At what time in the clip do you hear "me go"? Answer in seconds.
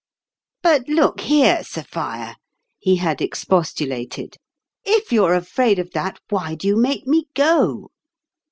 7.05-7.91